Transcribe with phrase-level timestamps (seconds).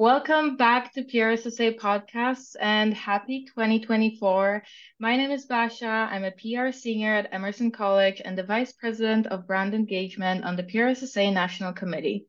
[0.00, 4.62] Welcome back to PRSSA Podcasts and happy 2024.
[5.00, 5.88] My name is Basha.
[5.88, 10.54] I'm a PR senior at Emerson College and the Vice President of Brand Engagement on
[10.54, 12.26] the PRSSA National Committee.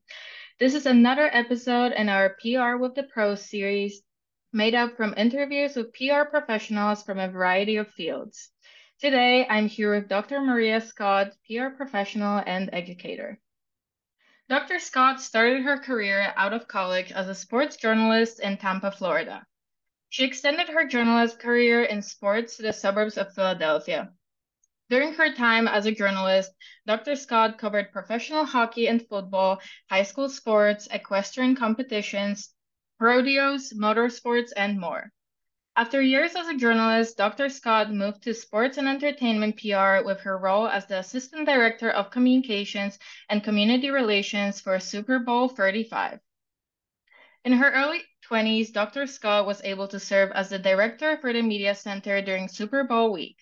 [0.60, 4.02] This is another episode in our PR with the Pros series
[4.52, 8.50] made up from interviews with PR professionals from a variety of fields.
[9.00, 10.42] Today, I'm here with Dr.
[10.42, 13.40] Maria Scott, PR professional and educator.
[14.50, 14.80] Dr.
[14.80, 19.46] Scott started her career out of college as a sports journalist in Tampa, Florida.
[20.10, 24.12] She extended her journalist career in sports to the suburbs of Philadelphia.
[24.90, 26.52] During her time as a journalist,
[26.88, 27.16] Dr.
[27.16, 32.52] Scott covered professional hockey and football, high school sports, equestrian competitions,
[33.00, 35.12] rodeos, motorsports, and more.
[35.80, 37.48] After years as a journalist, Dr.
[37.48, 42.12] Scott moved to sports and entertainment PR with her role as the Assistant Director of
[42.12, 43.00] Communications
[43.30, 46.20] and Community Relations for Super Bowl 35.
[47.46, 49.08] In her early 20s, Dr.
[49.08, 53.14] Scott was able to serve as the Director for the Media Center during Super Bowl
[53.14, 53.38] week.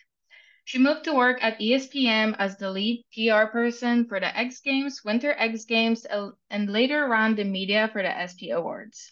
[0.64, 5.04] She moved to work at ESPN as the lead PR person for the X Games,
[5.04, 6.06] Winter X Games,
[6.52, 9.12] and later ran the media for the ESPY Awards.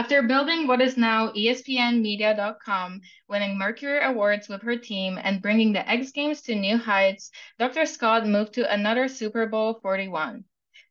[0.00, 5.86] After building what is now ESPNmedia.com, winning Mercury Awards with her team, and bringing the
[5.86, 7.84] X Games to new heights, Dr.
[7.84, 10.44] Scott moved to another Super Bowl 41,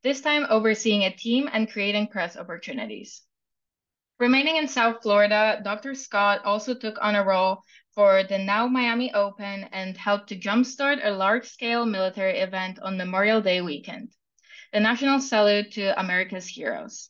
[0.03, 3.23] this time overseeing a team and creating press opportunities.
[4.19, 5.95] Remaining in South Florida, Dr.
[5.95, 7.63] Scott also took on a role
[7.95, 13.41] for the now Miami Open and helped to jumpstart a large-scale military event on Memorial
[13.41, 14.11] Day weekend,
[14.71, 17.09] the National Salute to America's Heroes.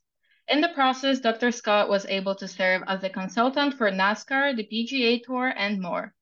[0.49, 1.51] In the process, Dr.
[1.51, 6.15] Scott was able to serve as a consultant for NASCAR, the PGA Tour, and more.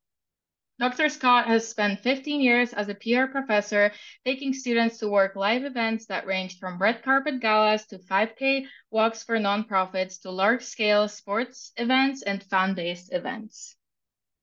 [0.79, 1.07] Dr.
[1.07, 3.93] Scott has spent 15 years as a PR professor,
[4.25, 9.23] taking students to work live events that ranged from red carpet galas to 5K walks
[9.23, 13.77] for nonprofits to large scale sports events and fan based events.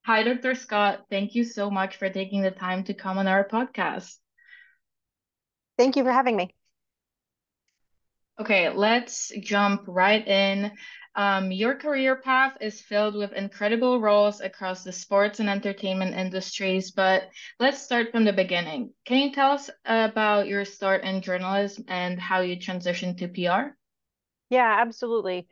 [0.06, 0.55] Hi, Dr.
[0.55, 1.05] Scott.
[1.11, 4.16] Thank you so much for taking the time to come on our podcast.
[5.77, 6.55] Thank you for having me.
[8.41, 10.71] Okay, let's jump right in.
[11.17, 16.91] Um, your career path is filled with incredible roles across the sports and entertainment industries,
[16.93, 17.28] but
[17.59, 18.93] let's start from the beginning.
[19.05, 23.77] Can you tell us about your start in journalism and how you transitioned to PR?
[24.51, 25.47] Yeah, absolutely.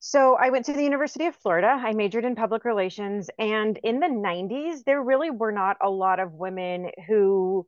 [0.00, 1.68] So I went to the University of Florida.
[1.68, 3.30] I majored in public relations.
[3.38, 7.66] And in the 90s, there really were not a lot of women who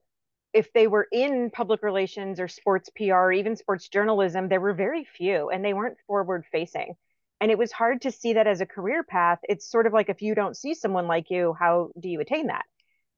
[0.53, 4.75] if they were in public relations or sports PR or even sports journalism, there were
[4.75, 6.94] very few and they weren't forward facing.
[7.41, 9.39] And it was hard to see that as a career path.
[9.49, 12.49] It's sort of like if you don't see someone like you, how do you attain
[12.49, 12.65] that?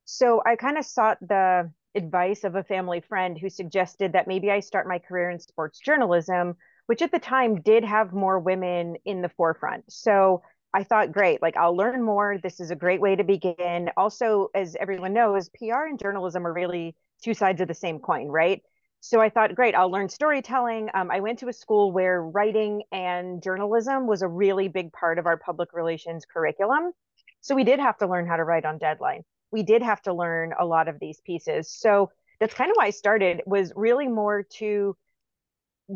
[0.05, 4.51] So I kind of sought the advice of a family friend who suggested that maybe
[4.51, 6.57] I start my career in sports journalism,
[6.87, 9.91] which at the time did have more women in the forefront.
[9.91, 10.43] So
[10.75, 12.39] I thought, great, like I'll learn more.
[12.43, 13.91] This is a great way to begin.
[13.97, 18.29] Also, as everyone knows, PR and journalism are really two sides of the same coin,
[18.29, 18.63] right?
[19.01, 20.89] So I thought, great, I'll learn storytelling.
[20.95, 25.19] Um, I went to a school where writing and journalism was a really big part
[25.19, 26.93] of our public relations curriculum.
[27.41, 29.23] So we did have to learn how to write on deadline.
[29.51, 31.69] We did have to learn a lot of these pieces.
[31.69, 34.97] So that's kind of why I started was really more to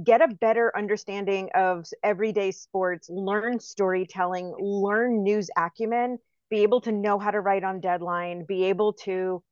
[0.05, 6.19] get a better understanding of everyday sports, learn storytelling, learn news acumen,
[6.51, 9.43] be able to know how to write on deadline, be able to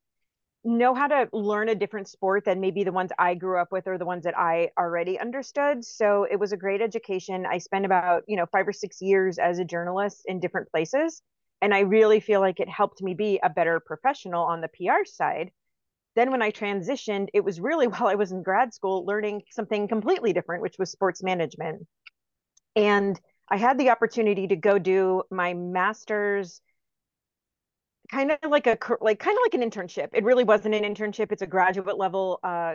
[0.65, 3.87] know how to learn a different sport than maybe the ones I grew up with
[3.87, 5.85] or the ones that I already understood.
[5.85, 7.45] So it was a great education.
[7.47, 11.23] I spent about, you know, 5 or 6 years as a journalist in different places,
[11.61, 15.05] and I really feel like it helped me be a better professional on the PR
[15.05, 15.51] side.
[16.17, 19.87] Then when I transitioned, it was really while I was in grad school learning something
[19.87, 21.87] completely different, which was sports management.
[22.77, 26.61] And I had the opportunity to go do my master's
[28.14, 30.08] kind of like a like kind of like an internship.
[30.12, 31.32] It really wasn't an internship.
[31.32, 32.75] It's a graduate level uh,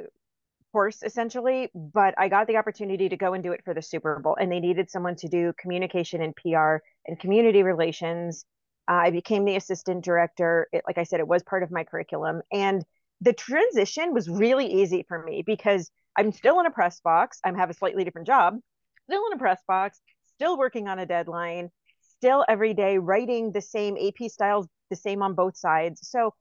[0.74, 4.20] course essentially, but I got the opportunity to go and do it for the Super
[4.20, 6.78] Bowl, and they needed someone to do communication and PR
[7.08, 8.46] and community relations.
[8.90, 10.68] Uh, I became the assistant director.
[10.74, 12.84] It, like I said, it was part of my curriculum, and
[13.22, 17.40] the transition was really easy for me because I'm still in a press box.
[17.46, 18.58] I have a slightly different job,
[19.06, 20.02] still in a press box,
[20.36, 21.70] still working on a deadline,
[22.18, 26.08] still every day writing the same AP styles the same on both sides.
[26.08, 26.34] So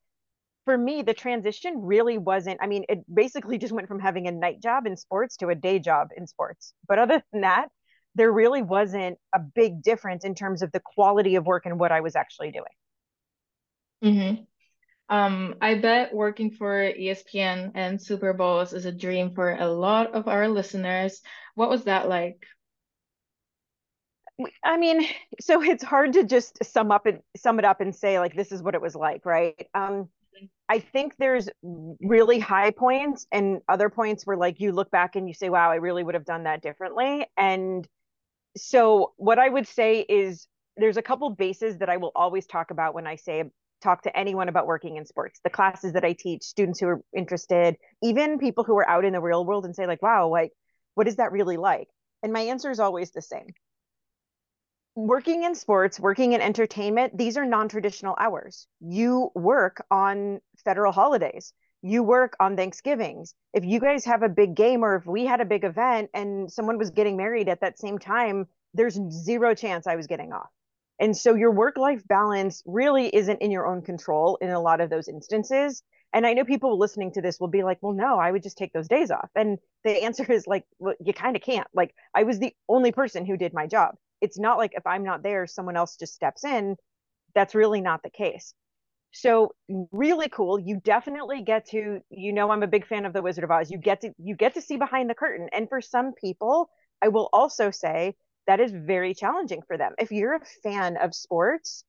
[0.64, 4.32] for me, the transition really wasn't, I mean, it basically just went from having a
[4.32, 6.74] night job in sports to a day job in sports.
[6.86, 7.68] But other than that,
[8.14, 11.92] there really wasn't a big difference in terms of the quality of work and what
[11.92, 12.64] I was actually doing.
[14.04, 14.42] Mm-hmm.
[15.08, 20.14] Um, I bet working for ESPN and Super Bowls is a dream for a lot
[20.14, 21.22] of our listeners.
[21.54, 22.44] What was that like?
[24.64, 25.06] I mean,
[25.40, 28.52] so it's hard to just sum up and sum it up and say like this
[28.52, 29.68] is what it was like, right?
[29.74, 30.08] Um,
[30.68, 35.26] I think there's really high points and other points where like you look back and
[35.26, 37.26] you say, wow, I really would have done that differently.
[37.36, 37.88] And
[38.56, 40.46] so what I would say is
[40.76, 43.44] there's a couple bases that I will always talk about when I say
[43.82, 45.40] talk to anyone about working in sports.
[45.42, 49.14] The classes that I teach, students who are interested, even people who are out in
[49.14, 50.52] the real world and say like, wow, like
[50.94, 51.88] what is that really like?
[52.22, 53.54] And my answer is always the same
[54.98, 58.66] working in sports, working in entertainment, these are non traditional hours.
[58.80, 61.52] You work on federal holidays,
[61.82, 63.34] you work on Thanksgivings.
[63.54, 66.50] If you guys have a big game or if we had a big event and
[66.50, 70.50] someone was getting married at that same time, there's zero chance I was getting off.
[71.00, 74.80] And so your work life balance really isn't in your own control in a lot
[74.80, 75.84] of those instances.
[76.12, 78.58] And I know people listening to this will be like, well, no, I would just
[78.58, 79.30] take those days off.
[79.36, 81.68] And the answer is like, well, you kind of can't.
[81.72, 85.04] Like, I was the only person who did my job it's not like if I'm
[85.04, 86.76] not there, someone else just steps in.
[87.34, 88.54] That's really not the case.
[89.12, 89.52] So
[89.92, 90.58] really cool.
[90.58, 93.70] You definitely get to, you know, I'm a big fan of the Wizard of Oz.
[93.70, 95.48] You get to you get to see behind the curtain.
[95.52, 96.68] And for some people,
[97.02, 98.14] I will also say
[98.46, 99.92] that is very challenging for them.
[99.98, 101.84] If you're a fan of sports,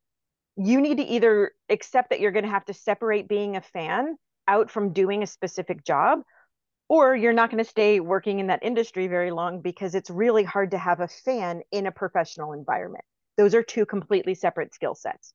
[0.55, 4.15] you need to either accept that you're going to have to separate being a fan
[4.47, 6.19] out from doing a specific job
[6.89, 10.43] or you're not going to stay working in that industry very long because it's really
[10.43, 13.05] hard to have a fan in a professional environment.
[13.37, 15.33] Those are two completely separate skill sets.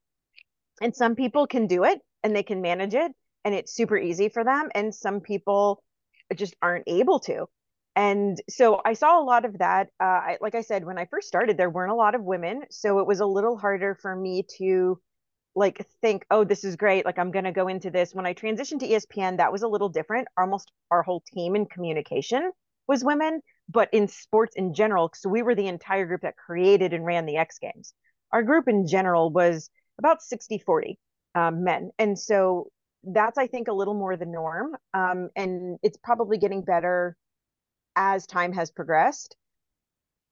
[0.83, 3.13] And some people can do it and they can manage it
[3.45, 4.69] and it's super easy for them.
[4.75, 5.83] And some people
[6.35, 7.47] just aren't able to.
[7.97, 9.89] And so I saw a lot of that.
[10.01, 12.63] Uh, I, like I said, when I first started, there weren't a lot of women.
[12.71, 15.01] So it was a little harder for me to
[15.55, 17.05] like think, oh, this is great.
[17.05, 18.15] Like I'm going to go into this.
[18.15, 20.29] When I transitioned to ESPN, that was a little different.
[20.37, 22.51] Almost our whole team in communication
[22.87, 26.93] was women, but in sports in general, so we were the entire group that created
[26.93, 27.95] and ran the X Games.
[28.33, 30.99] Our group in general was about 60 40
[31.35, 31.91] um, men.
[31.99, 32.69] And so
[33.05, 34.77] that's, I think, a little more the norm.
[34.93, 37.17] Um, and it's probably getting better
[37.97, 39.37] as time has progressed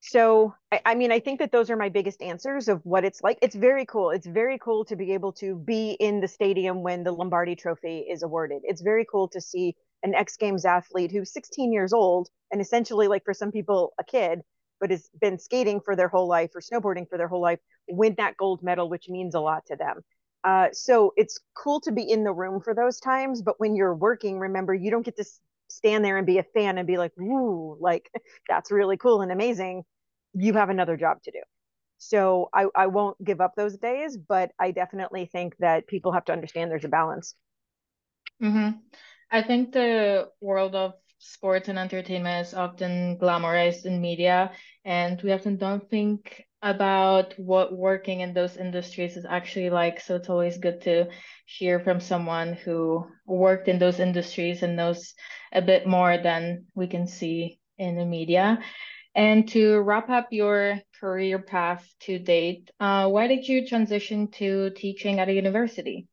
[0.02, 3.22] so I, I, mean i think that those are my biggest answers of what it's
[3.22, 3.38] like.
[3.40, 4.10] It's very cool.
[4.10, 7.98] It's very cool to be able to be in the stadium when the lombardi trophy
[7.98, 8.62] is awarded.
[8.64, 13.06] It's very cool to see an x games athlete who's 16 years old and essentially
[13.06, 14.40] like for some people a kid
[14.80, 18.14] but has been skating for their whole life or snowboarding for their whole life win
[18.18, 20.00] that gold medal which means a lot to them.
[20.42, 23.94] Uh, so it's cool to be in the room for those times but when you're
[23.94, 25.24] working remember you don't get to
[25.72, 28.10] stand there and be a fan and be like, "Ooh, like
[28.48, 29.84] that's really cool and amazing."
[30.34, 31.40] You have another job to do.
[31.98, 36.24] So I, I won't give up those days, but I definitely think that people have
[36.26, 37.34] to understand there's a balance.
[38.42, 38.78] Mm-hmm.
[39.30, 44.50] I think the world of sports and entertainment is often glamorized in media,
[44.84, 50.00] and we often don't think about what working in those industries is actually like.
[50.00, 51.08] So it's always good to
[51.46, 55.14] hear from someone who worked in those industries and knows
[55.52, 58.58] a bit more than we can see in the media.
[59.14, 64.70] And to wrap up your career path to date, uh, why did you transition to
[64.70, 66.08] teaching at a university?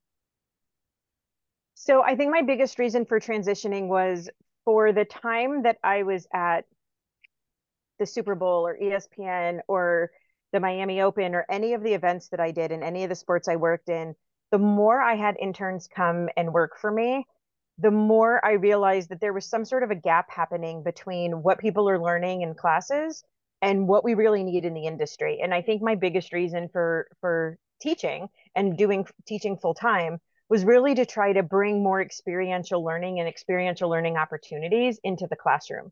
[1.76, 4.30] So I think my biggest reason for transitioning was
[4.66, 6.66] for the time that I was at
[8.00, 10.12] the Super Bowl or ESPN or
[10.52, 13.16] the Miami Open or any of the events that I did in any of the
[13.16, 14.16] sports I worked in,
[14.52, 17.26] the more I had interns come and work for me,
[17.82, 21.60] the more I realized that there was some sort of a gap happening between what
[21.60, 23.24] people are learning in classes
[23.62, 25.40] and what we really need in the industry.
[25.42, 30.20] And I think my biggest reason for for teaching and doing teaching full time
[30.50, 35.36] was really to try to bring more experiential learning and experiential learning opportunities into the
[35.36, 35.92] classroom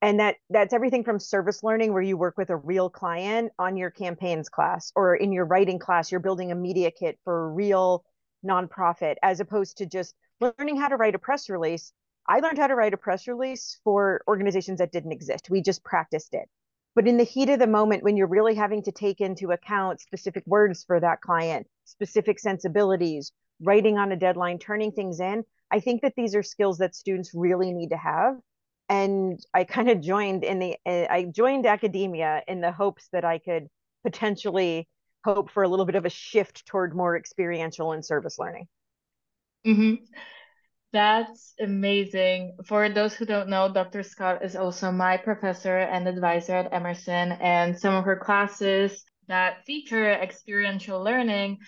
[0.00, 3.76] and that that's everything from service learning where you work with a real client on
[3.76, 7.48] your campaigns class or in your writing class you're building a media kit for a
[7.52, 8.04] real
[8.44, 11.92] nonprofit as opposed to just learning how to write a press release
[12.26, 15.50] i learned how to write a press release for organizations that didn't exist.
[15.50, 16.48] We just practiced it.
[16.94, 20.00] But in the heat of the moment when you're really having to take into account
[20.00, 25.80] specific words for that client specific sensibilities writing on a deadline turning things in i
[25.80, 28.36] think that these are skills that students really need to have.
[28.88, 33.38] And I kind of joined in the I joined academia in the hopes that I
[33.38, 33.68] could
[34.04, 34.88] potentially
[35.24, 38.66] hope for a little bit of a shift toward more experiential and service learning.
[39.66, 40.04] Mm-hmm.
[40.92, 42.56] That's amazing.
[42.66, 44.02] For those who don't know, Dr.
[44.02, 49.64] Scott is also my professor and advisor at Emerson, and some of her classes that
[49.64, 51.58] feature experiential learning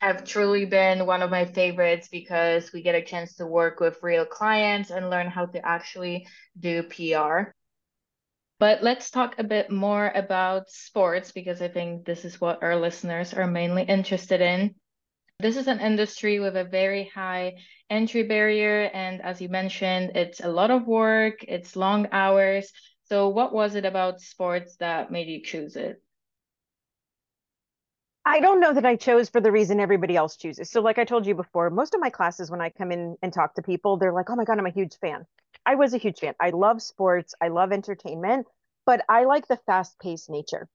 [0.00, 4.02] have truly been one of my favorites because we get a chance to work with
[4.02, 6.26] real clients and learn how to actually
[6.58, 7.54] do PR.
[8.60, 12.76] But let's talk a bit more about sports because I think this is what our
[12.76, 14.76] listeners are mainly interested in.
[15.42, 17.56] This is an industry with a very high
[17.90, 18.84] entry barrier.
[18.94, 22.72] And as you mentioned, it's a lot of work, it's long hours.
[23.04, 26.02] So, what was it about sports that made you choose it?
[28.24, 30.70] I don't know that I chose for the reason everybody else chooses.
[30.70, 33.32] So, like I told you before, most of my classes, when I come in and
[33.32, 35.26] talk to people, they're like, oh my God, I'm a huge fan.
[35.66, 36.34] I was a huge fan.
[36.40, 38.46] I love sports, I love entertainment,
[38.86, 40.68] but I like the fast paced nature.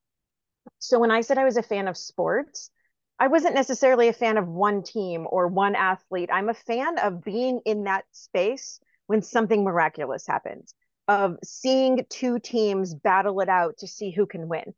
[0.78, 2.70] So, when I said I was a fan of sports,
[3.18, 6.30] I wasn't necessarily a fan of one team or one athlete.
[6.32, 10.74] I'm a fan of being in that space when something miraculous happens,
[11.08, 14.74] of seeing two teams battle it out to see who can win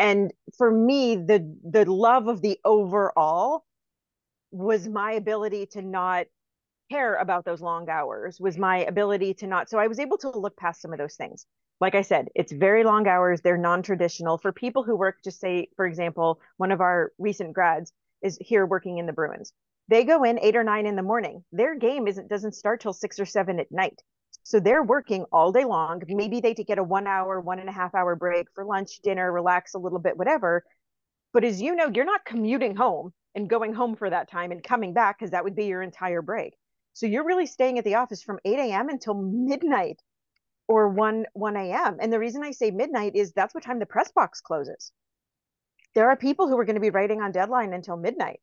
[0.00, 3.64] and for me the the love of the overall
[4.50, 6.26] was my ability to not
[6.90, 10.30] care about those long hours was my ability to not so i was able to
[10.30, 11.46] look past some of those things
[11.80, 15.68] like i said it's very long hours they're non-traditional for people who work just say
[15.76, 19.52] for example one of our recent grads is here working in the bruins
[19.88, 22.92] they go in eight or nine in the morning their game isn't doesn't start till
[22.92, 24.00] six or seven at night
[24.42, 26.02] so they're working all day long.
[26.08, 29.30] Maybe they get a one hour, one and a half hour break for lunch, dinner,
[29.30, 30.64] relax a little bit, whatever.
[31.32, 34.62] But as you know, you're not commuting home and going home for that time and
[34.62, 36.54] coming back because that would be your entire break.
[36.92, 38.88] So you're really staying at the office from 8 a.m.
[38.88, 40.00] until midnight
[40.70, 41.96] or 1 1 a.m.
[42.00, 44.92] And the reason I say midnight is that's what time the press box closes.
[45.96, 48.40] There are people who are going to be writing on deadline until midnight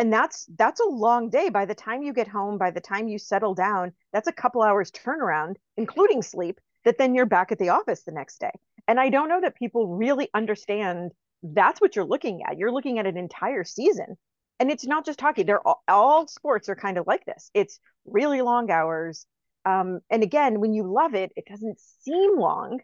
[0.00, 3.06] and that's that's a long day by the time you get home by the time
[3.06, 7.58] you settle down that's a couple hours turnaround including sleep that then you're back at
[7.58, 8.52] the office the next day
[8.88, 12.98] and i don't know that people really understand that's what you're looking at you're looking
[12.98, 14.16] at an entire season
[14.58, 17.78] and it's not just hockey they're all, all sports are kind of like this it's
[18.06, 19.26] really long hours
[19.64, 22.80] um, and again when you love it it doesn't seem long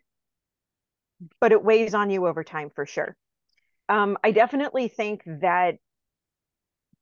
[1.40, 3.16] but it weighs on you over time for sure
[3.88, 5.76] um, i definitely think that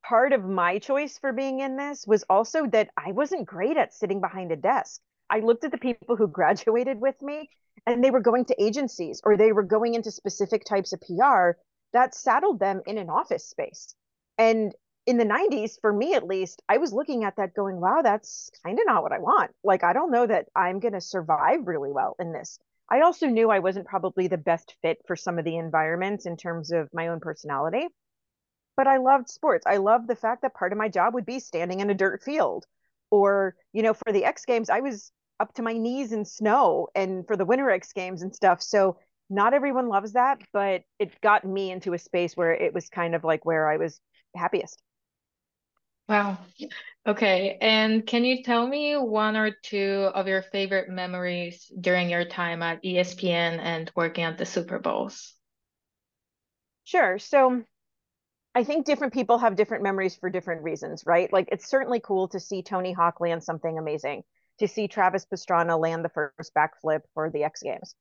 [0.04, 3.94] part of my choice for being in this was also that I wasn't great at
[3.94, 5.00] sitting behind a desk.
[5.30, 7.48] I looked at the people who graduated with me
[7.86, 11.58] and they were going to agencies or they were going into specific types of PR
[11.92, 13.94] that saddled them in an office space.
[14.36, 14.74] And
[15.06, 18.50] in the 90s, for me at least, I was looking at that going, wow, that's
[18.64, 19.50] kind of not what I want.
[19.62, 22.58] Like, I don't know that I'm going to survive really well in this.
[22.90, 26.36] I also knew I wasn't probably the best fit for some of the environments in
[26.36, 27.88] terms of my own personality
[28.76, 29.66] but I loved sports.
[29.66, 32.22] I loved the fact that part of my job would be standing in a dirt
[32.22, 32.64] field.
[33.10, 36.88] Or, you know, for the X Games, I was up to my knees in snow
[36.94, 38.62] and for the Winter X Games and stuff.
[38.62, 38.98] So
[39.30, 43.14] not everyone loves that, but it got me into a space where it was kind
[43.14, 44.00] of like where I was
[44.34, 44.82] happiest.
[46.08, 46.38] Wow.
[47.06, 47.58] Okay.
[47.60, 52.62] And can you tell me one or two of your favorite memories during your time
[52.62, 55.34] at ESPN and working at the Super Bowls?
[56.84, 57.18] Sure.
[57.18, 57.62] So
[58.54, 61.32] I think different people have different memories for different reasons, right?
[61.32, 64.24] Like it's certainly cool to see Tony Hawk land something amazing,
[64.58, 67.94] to see Travis Pastrana land the first backflip for the X Games.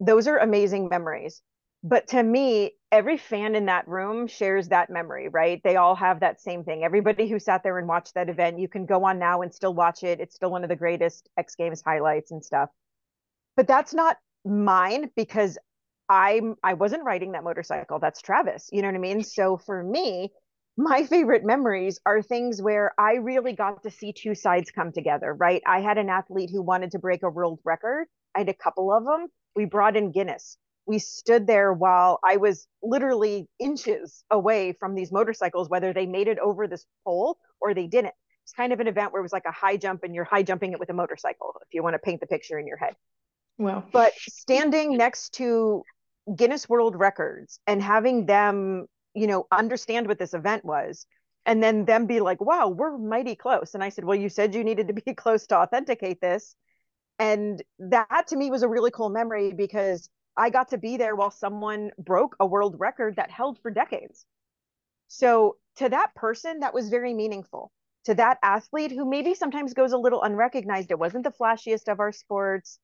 [0.00, 1.42] Those are amazing memories.
[1.88, 5.60] But to me, every fan in that room shares that memory, right?
[5.62, 6.82] They all have that same thing.
[6.82, 9.72] Everybody who sat there and watched that event, you can go on now and still
[9.72, 10.18] watch it.
[10.18, 12.70] It's still one of the greatest X Games highlights and stuff.
[13.54, 15.58] But that's not mine because
[16.08, 18.00] I'm I wasn't riding that motorcycle.
[18.00, 18.68] That's Travis.
[18.72, 19.22] You know what I mean?
[19.22, 20.32] So for me,
[20.76, 25.32] my favorite memories are things where I really got to see two sides come together,
[25.34, 25.62] right?
[25.64, 28.08] I had an athlete who wanted to break a world record.
[28.34, 29.28] I had a couple of them.
[29.54, 30.58] We brought in Guinness.
[30.86, 36.28] We stood there while I was literally inches away from these motorcycles, whether they made
[36.28, 38.14] it over this pole or they didn't.
[38.44, 40.44] It's kind of an event where it was like a high jump and you're high
[40.44, 42.94] jumping it with a motorcycle, if you want to paint the picture in your head.
[43.58, 45.82] Well, but standing next to
[46.34, 51.06] Guinness World Records and having them, you know, understand what this event was
[51.46, 53.74] and then them be like, wow, we're mighty close.
[53.74, 56.54] And I said, well, you said you needed to be close to authenticate this.
[57.18, 61.16] And that to me was a really cool memory because I got to be there
[61.16, 64.26] while someone broke a world record that held for decades.
[65.08, 67.72] So to that person, that was very meaningful.
[68.04, 72.00] To that athlete who maybe sometimes goes a little unrecognized, it wasn't the flashiest of
[72.00, 72.78] our sports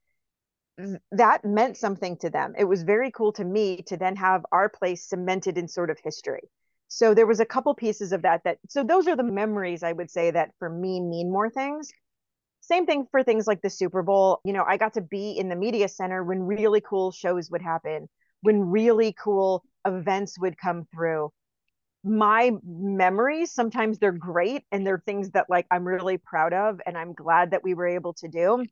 [1.10, 2.54] that meant something to them.
[2.58, 5.98] It was very cool to me to then have our place cemented in sort of
[6.02, 6.48] history.
[6.88, 9.92] So there was a couple pieces of that that so those are the memories I
[9.92, 11.92] would say that for me mean more things.
[12.62, 14.40] Same thing for things like the Super Bowl.
[14.44, 17.62] You know, I got to be in the media center when really cool shows would
[17.62, 18.08] happen,
[18.40, 21.30] when really cool events would come through.
[22.04, 26.96] My memories, sometimes they're great and they're things that like I'm really proud of and
[26.98, 28.64] I'm glad that we were able to do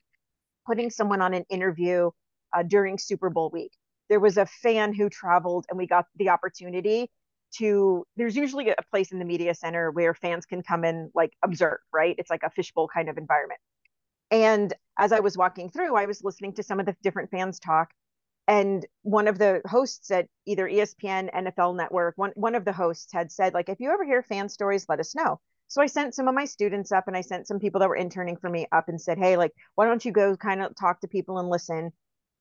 [0.67, 2.11] putting someone on an interview
[2.55, 3.73] uh, during Super Bowl week.
[4.09, 7.11] There was a fan who traveled, and we got the opportunity
[7.59, 8.05] to.
[8.17, 11.79] There's usually a place in the media center where fans can come and like observe,
[11.93, 12.15] right?
[12.19, 13.61] It's like a fishbowl kind of environment.
[14.31, 17.59] And as I was walking through, I was listening to some of the different fans
[17.59, 17.91] talk.
[18.47, 23.13] And one of the hosts at either ESPN, NFL Network, one, one of the hosts
[23.13, 25.41] had said, like, if you ever hear fan stories, let us know.
[25.69, 27.97] So I sent some of my students up and I sent some people that were
[27.97, 31.01] interning for me up and said, hey, like, why don't you go kind of talk
[31.01, 31.93] to people and listen?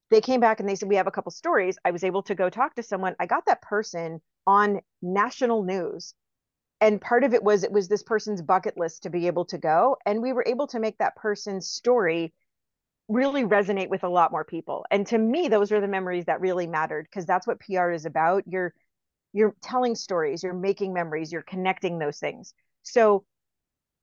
[0.10, 1.77] They came back and they said, we have a couple stories.
[1.86, 3.15] I was able to go talk to someone.
[3.19, 6.15] I got that person on national news.
[6.81, 9.57] And part of it was it was this person's bucket list to be able to
[9.57, 9.98] go.
[10.05, 12.33] And we were able to make that person's story
[13.09, 14.86] really resonate with a lot more people.
[14.91, 18.05] And to me, those are the memories that really mattered because that's what PR is
[18.05, 18.43] about.
[18.48, 18.74] You're
[19.33, 22.53] you're telling stories, you're making memories, you're connecting those things.
[22.83, 23.25] So,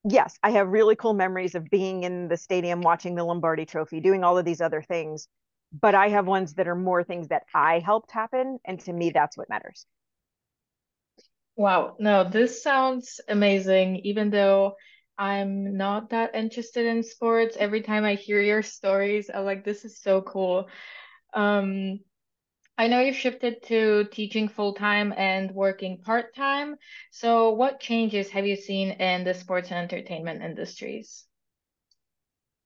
[0.09, 4.00] yes, I have really cool memories of being in the stadium watching the Lombardi trophy,
[4.00, 5.28] doing all of these other things.
[5.73, 8.59] But I have ones that are more things that I helped happen.
[8.64, 9.87] And to me, that's what matters.
[11.56, 11.96] Wow.
[11.98, 13.96] No, this sounds amazing.
[14.04, 14.76] Even though
[15.18, 19.84] I'm not that interested in sports, every time I hear your stories, I'm like, this
[19.84, 20.68] is so cool.
[21.34, 22.00] Um,
[22.78, 26.76] I know you've shifted to teaching full time and working part time.
[27.12, 31.26] So, what changes have you seen in the sports and entertainment industries?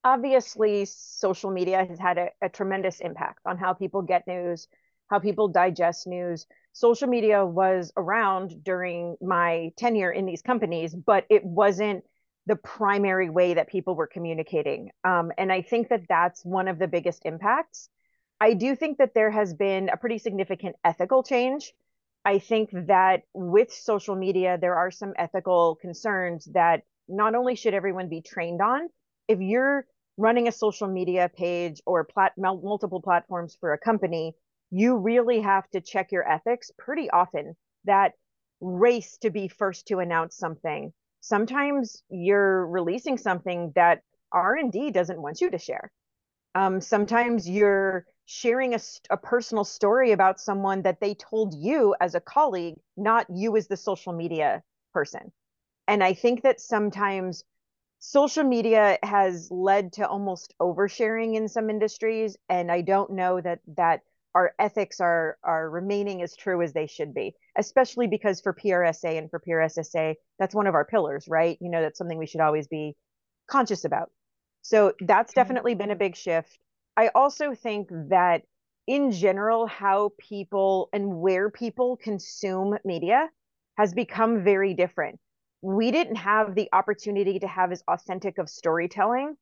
[0.05, 4.67] Obviously, social media has had a, a tremendous impact on how people get news,
[5.11, 6.47] how people digest news.
[6.73, 12.05] Social media was around during my tenure in these companies, but it wasn't
[12.47, 14.91] the primary way that people were communicating.
[15.05, 17.91] Um, and I think that that's one of the biggest impacts
[18.41, 21.75] I do think that there has been a pretty significant ethical change.
[22.25, 27.75] I think that with social media, there are some ethical concerns that not only should
[27.75, 28.89] everyone be trained on,
[29.29, 34.35] if you're running a social media page or plat- multiple platforms for a company,
[34.71, 37.57] you really have to check your ethics pretty often.
[37.85, 38.13] That
[38.61, 40.93] race to be first to announce something.
[41.21, 44.03] Sometimes you're releasing something that
[44.33, 45.91] R&D doesn't want you to share.
[46.55, 48.81] Um, sometimes you're sharing a,
[49.11, 53.67] a personal story about someone that they told you as a colleague, not you as
[53.69, 55.33] the social media person.
[55.89, 57.45] And I think that sometimes
[57.99, 62.37] social media has led to almost oversharing in some industries.
[62.49, 64.03] And I don't know that that
[64.35, 69.19] our ethics are are remaining as true as they should be, especially because for PRSA
[69.19, 71.59] and for PRSSA, that's one of our pillars, right?
[71.61, 72.97] You know, that's something we should always be
[73.49, 74.11] conscious about.
[74.63, 75.41] So that's mm-hmm.
[75.41, 76.59] definitely been a big shift.
[76.97, 78.43] I also think that
[78.87, 83.29] in general, how people and where people consume media
[83.77, 85.19] has become very different.
[85.63, 89.37] We didn't have the opportunity to have as authentic of storytelling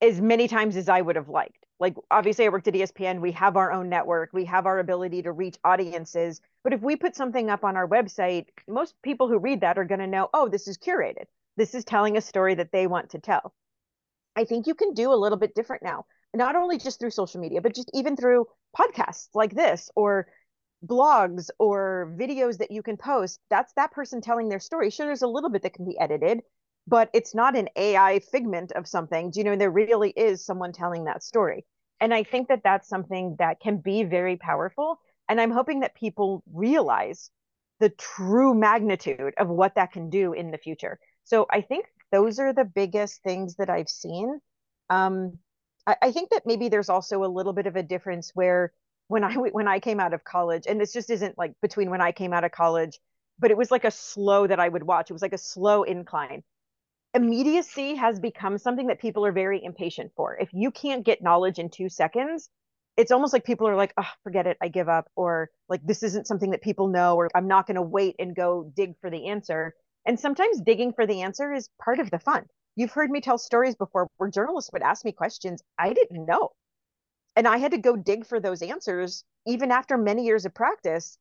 [0.00, 1.59] as many times as I would have liked.
[1.80, 3.20] Like, obviously, I worked at ESPN.
[3.20, 6.40] We have our own network, we have our ability to reach audiences.
[6.62, 9.84] But if we put something up on our website, most people who read that are
[9.84, 11.24] going to know, oh, this is curated.
[11.56, 13.54] This is telling a story that they want to tell.
[14.36, 17.40] I think you can do a little bit different now not only just through social
[17.40, 20.28] media, but just even through podcasts like this or
[20.86, 23.40] blogs or videos that you can post.
[23.50, 24.90] That's that person telling their story.
[24.90, 26.40] Sure, there's a little bit that can be edited,
[26.86, 29.30] but it's not an AI figment of something.
[29.30, 31.64] Do you know, there really is someone telling that story.
[32.00, 34.98] And I think that that's something that can be very powerful.
[35.28, 37.30] And I'm hoping that people realize
[37.78, 40.98] the true magnitude of what that can do in the future.
[41.24, 44.40] So I think those are the biggest things that I've seen.
[44.88, 45.38] Um,
[45.86, 48.72] I, I think that maybe there's also a little bit of a difference where
[49.08, 52.00] when I when I came out of college, and this just isn't like between when
[52.00, 52.98] I came out of college,
[53.38, 55.10] but it was like a slow that I would watch.
[55.10, 56.42] It was like a slow incline.
[57.12, 60.36] Immediacy has become something that people are very impatient for.
[60.36, 62.48] If you can't get knowledge in two seconds,
[62.96, 66.04] it's almost like people are like, oh, forget it, I give up, or like this
[66.04, 69.10] isn't something that people know, or I'm not going to wait and go dig for
[69.10, 69.74] the answer.
[70.06, 72.46] And sometimes digging for the answer is part of the fun.
[72.76, 76.50] You've heard me tell stories before where journalists would ask me questions I didn't know.
[77.34, 81.18] And I had to go dig for those answers, even after many years of practice.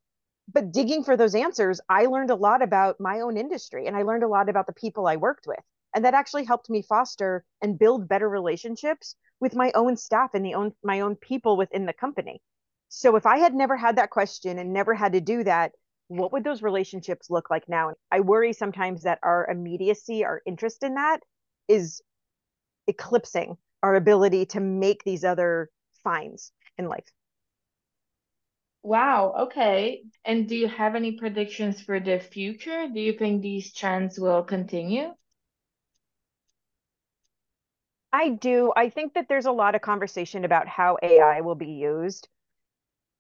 [0.52, 4.04] But digging for those answers, I learned a lot about my own industry and I
[4.04, 5.60] learned a lot about the people I worked with.
[5.96, 10.46] And that actually helped me foster and build better relationships with my own staff and
[10.46, 12.42] the own my own people within the company.
[12.90, 15.72] So if I had never had that question and never had to do that,
[16.08, 17.94] what would those relationships look like now?
[18.12, 21.20] I worry sometimes that our immediacy, our interest in that
[21.68, 22.02] is
[22.88, 25.70] eclipsing our ability to make these other
[26.04, 27.06] finds in life.
[28.82, 30.04] Wow, okay.
[30.26, 32.88] And do you have any predictions for the future?
[32.88, 35.14] Do you think these trends will continue?
[38.12, 38.74] I do.
[38.76, 42.28] I think that there's a lot of conversation about how AI will be used.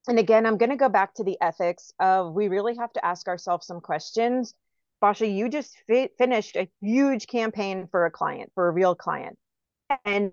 [0.07, 3.05] And again, I'm going to go back to the ethics of we really have to
[3.05, 4.53] ask ourselves some questions.
[5.01, 9.37] Basha, you just fi- finished a huge campaign for a client, for a real client.
[10.05, 10.31] And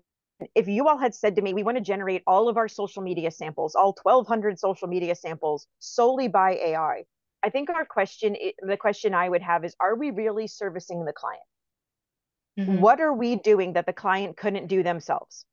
[0.55, 3.03] if you all had said to me, we want to generate all of our social
[3.03, 7.03] media samples, all 1,200 social media samples solely by AI,
[7.43, 11.05] I think our question, eh, the question I would have is, are we really servicing
[11.05, 11.43] the client?
[12.57, 12.79] Mm-hmm.
[12.79, 15.45] What are we doing that the client couldn't do themselves?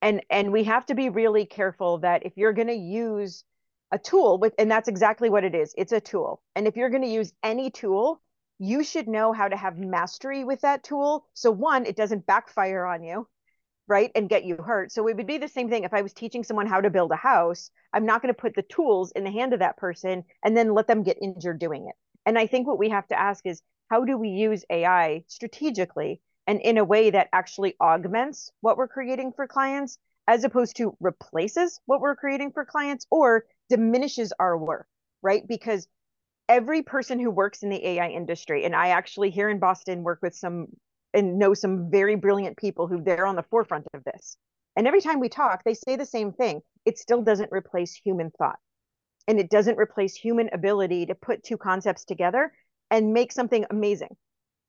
[0.00, 3.44] And and we have to be really careful that if you're going to use
[3.90, 5.74] a tool with and that's exactly what it is.
[5.76, 6.42] It's a tool.
[6.54, 8.20] And if you're going to use any tool,
[8.58, 11.26] you should know how to have mastery with that tool.
[11.34, 13.28] So one, it doesn't backfire on you,
[13.86, 14.10] right?
[14.14, 14.92] And get you hurt.
[14.92, 17.12] So it would be the same thing if I was teaching someone how to build
[17.12, 20.24] a house, I'm not going to put the tools in the hand of that person
[20.44, 21.94] and then let them get injured doing it.
[22.26, 26.20] And I think what we have to ask is how do we use AI strategically
[26.48, 30.96] and in a way that actually augments what we're creating for clients as opposed to
[30.98, 34.88] replaces what we're creating for clients or diminishes our work,
[35.22, 35.46] right?
[35.46, 35.86] Because
[36.48, 40.20] every person who works in the AI industry, and I actually here in Boston work
[40.22, 40.68] with some
[41.14, 44.36] and know some very brilliant people who they're on the forefront of this.
[44.74, 46.60] And every time we talk, they say the same thing.
[46.86, 48.58] It still doesn't replace human thought.
[49.26, 52.52] And it doesn't replace human ability to put two concepts together
[52.90, 54.16] and make something amazing.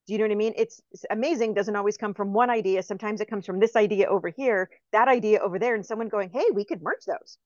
[0.10, 0.54] Do you know what I mean?
[0.58, 2.82] It's, it's, amazing doesn't always come from one idea.
[2.82, 6.32] Sometimes it comes from this idea over here, that idea over there, and someone going,
[6.34, 7.38] hey, we could merge those.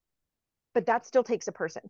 [0.73, 1.81] But that still takes a person.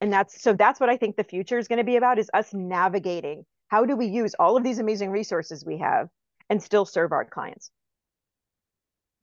[0.00, 2.30] And that's so that's what I think the future is going to be about is
[2.32, 6.08] us navigating how do we use all of these amazing resources we have
[6.48, 7.72] and still serve our clients.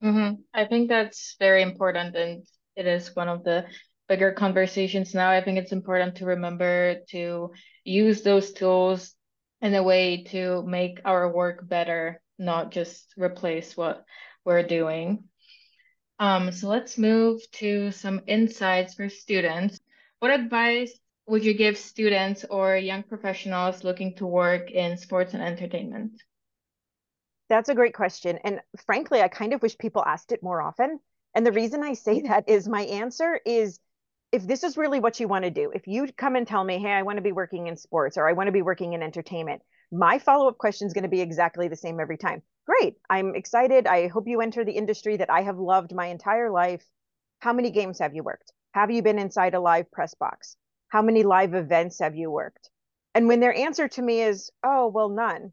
[0.04, 0.42] Mm-hmm.
[0.52, 2.14] I think that's very important.
[2.14, 2.44] And
[2.76, 3.64] it is one of the
[4.10, 5.30] bigger conversations now.
[5.30, 7.50] I think it's important to remember to
[7.82, 9.14] use those tools
[9.62, 14.04] in a way to make our work better, not just replace what
[14.44, 15.24] we're doing.
[16.18, 19.80] Um, so let's move to some insights for students.
[20.18, 20.92] What advice
[21.26, 26.20] would you give students or young professionals looking to work in sports and entertainment?
[27.48, 28.38] That's a great question.
[28.44, 30.98] And frankly, I kind of wish people asked it more often.
[31.34, 33.78] And the reason I say that is my answer is
[34.32, 36.78] if this is really what you want to do, if you come and tell me,
[36.78, 39.02] hey, I want to be working in sports or I want to be working in
[39.02, 42.42] entertainment, my follow up question is going to be exactly the same every time.
[42.66, 42.96] Great.
[43.10, 43.86] I'm excited.
[43.86, 46.82] I hope you enter the industry that I have loved my entire life.
[47.40, 48.52] How many games have you worked?
[48.72, 50.56] Have you been inside a live press box?
[50.88, 52.70] How many live events have you worked?
[53.14, 55.52] And when their answer to me is, oh, well, none,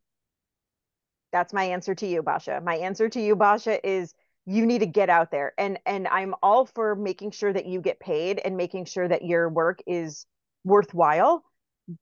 [1.32, 2.62] that's my answer to you, Basha.
[2.64, 4.14] My answer to you, Basha, is
[4.50, 7.82] you need to get out there and and i'm all for making sure that you
[7.82, 10.26] get paid and making sure that your work is
[10.64, 11.44] worthwhile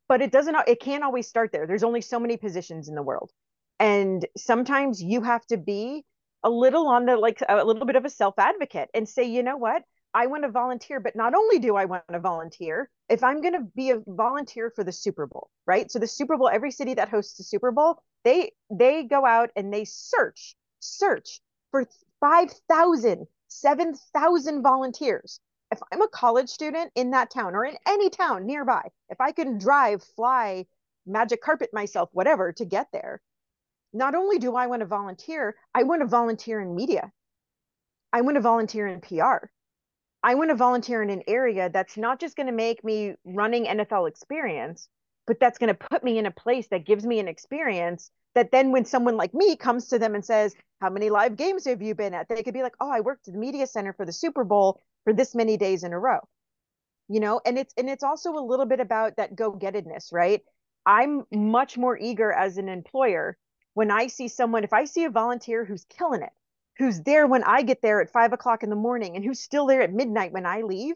[0.08, 1.68] but it doesn't it can't always start there.
[1.68, 3.32] There's only so many positions in the world
[3.80, 6.04] and sometimes you have to be
[6.44, 9.44] a little on the like a little bit of a self advocate and say you
[9.44, 9.84] know what?
[10.14, 13.54] I want to volunteer but not only do i want to volunteer if i'm going
[13.54, 15.92] to be a volunteer for the super bowl right?
[15.92, 19.52] So the super bowl every city that hosts the super bowl they they go out
[19.56, 21.86] and they search search for
[22.20, 25.40] 5,000, 7,000 volunteers.
[25.72, 29.32] If I'm a college student in that town or in any town nearby, if I
[29.32, 30.66] can drive, fly,
[31.06, 33.22] magic carpet myself, whatever, to get there,
[33.94, 37.12] not only do I want to volunteer, I want to volunteer in media.
[38.14, 39.48] I want to volunteer in PR.
[40.24, 43.66] I want to volunteer in an area that's not just going to make me running
[43.66, 44.88] NFL experience,
[45.26, 48.52] but that's going to put me in a place that gives me an experience that
[48.52, 51.82] then when someone like me comes to them and says, How many live games have
[51.82, 52.30] you been at?
[52.30, 54.80] They could be like, Oh, I worked at the media center for the Super Bowl
[55.04, 56.20] for this many days in a row.
[57.10, 60.42] You know, and it's and it's also a little bit about that go-gettedness, right?
[60.86, 63.38] I'm much more eager as an employer
[63.74, 66.32] when I see someone, if I see a volunteer who's killing it,
[66.78, 69.66] who's there when I get there at five o'clock in the morning and who's still
[69.66, 70.96] there at midnight when I leave,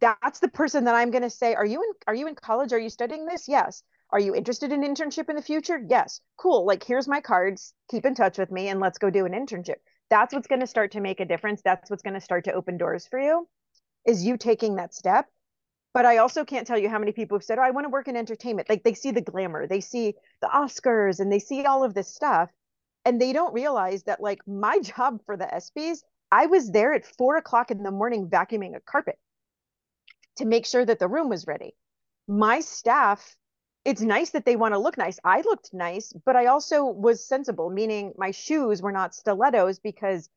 [0.00, 2.72] that's the person that I'm going to say, are you in, are you in college?
[2.72, 3.48] Are you studying this?
[3.48, 3.82] Yes.
[4.10, 5.80] Are you interested in internship in the future?
[5.86, 6.20] Yes.
[6.38, 6.64] Cool.
[6.64, 7.74] Like, here's my cards.
[7.90, 9.76] Keep in touch with me and let's go do an internship.
[10.08, 11.60] That's what's going to start to make a difference.
[11.62, 13.46] That's what's going to start to open doors for you
[14.06, 15.26] is you taking that step.
[15.92, 17.90] But I also can't tell you how many people have said, Oh, I want to
[17.90, 18.68] work in entertainment.
[18.70, 22.14] Like, they see the glamour, they see the Oscars, and they see all of this
[22.14, 22.50] stuff.
[23.04, 25.98] And they don't realize that, like, my job for the ESPYs,
[26.30, 29.18] I was there at four o'clock in the morning vacuuming a carpet
[30.36, 31.74] to make sure that the room was ready.
[32.26, 33.36] My staff
[33.88, 35.18] it's nice that they want to look nice.
[35.24, 40.28] I looked nice, but I also was sensible, meaning my shoes were not stilettos because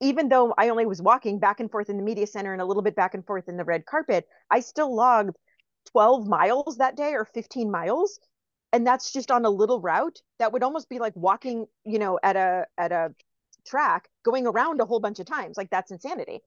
[0.00, 2.64] even though I only was walking back and forth in the media center and a
[2.64, 5.36] little bit back and forth in the red carpet, I still logged
[5.92, 8.18] 12 miles that day or 15 miles.
[8.72, 12.18] And that's just on a little route that would almost be like walking, you know,
[12.22, 13.14] at a at a
[13.66, 15.58] track going around a whole bunch of times.
[15.58, 16.40] Like that's insanity.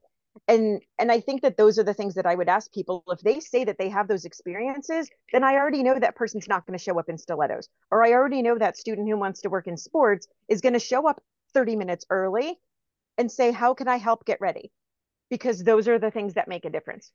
[0.47, 3.03] And and I think that those are the things that I would ask people.
[3.07, 6.65] If they say that they have those experiences, then I already know that person's not
[6.65, 7.69] going to show up in stilettos.
[7.89, 10.79] Or I already know that student who wants to work in sports is going to
[10.79, 11.21] show up
[11.53, 12.59] 30 minutes early
[13.17, 14.71] and say, How can I help get ready?
[15.29, 17.11] Because those are the things that make a difference.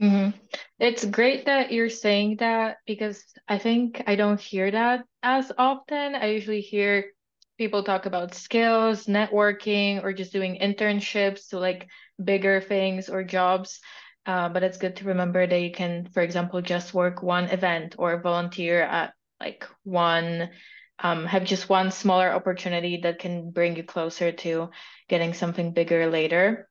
[0.00, 0.36] Mm-hmm.
[0.78, 6.14] It's great that you're saying that because I think I don't hear that as often.
[6.14, 7.12] I usually hear
[7.58, 11.88] people talk about skills, networking, or just doing internships to like
[12.22, 13.80] bigger things or jobs.
[14.26, 17.94] Uh, but it's good to remember that you can, for example, just work one event
[17.98, 20.50] or volunteer at like one,
[20.98, 24.70] um, have just one smaller opportunity that can bring you closer to
[25.08, 26.68] getting something bigger later.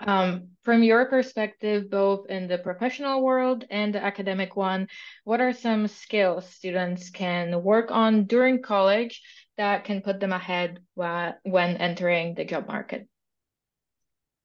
[0.00, 4.88] Um, from your perspective, both in the professional world and the academic one,
[5.24, 9.22] what are some skills students can work on during college
[9.56, 13.08] that can put them ahead when entering the job market?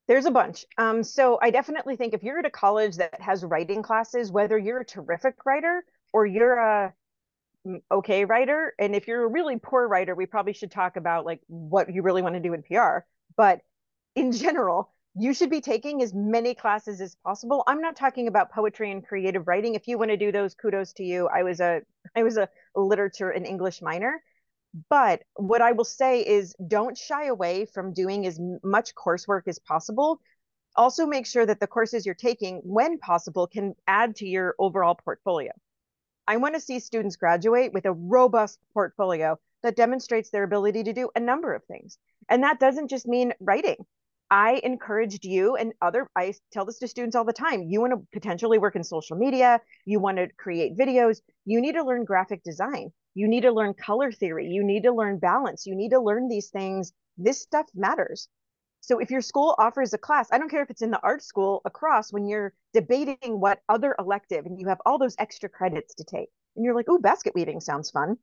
[0.08, 0.66] There's a bunch.
[0.78, 4.58] Um, so I definitely think if you're at a college that has writing classes, whether
[4.58, 6.94] you're a terrific writer or you're a
[7.68, 11.26] mm, okay writer, and if you're a really poor writer, we probably should talk about
[11.26, 13.00] like what you really want to do in PR.
[13.36, 13.60] But
[14.16, 17.64] in general, you should be taking as many classes as possible.
[17.68, 19.76] I'm not talking about poetry and creative writing.
[19.76, 21.28] If you want to do those, kudos to you.
[21.28, 21.82] I was a
[22.16, 24.22] I was a literature and English minor.
[24.90, 29.60] But what I will say is don't shy away from doing as much coursework as
[29.60, 30.20] possible.
[30.76, 34.96] Also make sure that the courses you're taking, when possible, can add to your overall
[34.96, 35.52] portfolio.
[36.28, 40.94] I want to see students graduate with a robust portfolio that demonstrates their ability to
[40.94, 41.98] do a number of things.
[42.30, 43.78] And that doesn't just mean writing.
[44.30, 47.64] I encouraged you and other, I tell this to students all the time.
[47.64, 51.76] You want to potentially work in social media, you want to create videos, you need
[51.76, 55.66] to learn graphic design, you need to learn color theory, you need to learn balance,
[55.66, 56.94] you need to learn these things.
[57.18, 58.28] This stuff matters.
[58.82, 61.24] So if your school offers a class, I don't care if it's in the art
[61.24, 65.96] school across when you're debating what other elective and you have all those extra credits
[65.96, 68.18] to take, and you're like, oh, basket weaving sounds fun,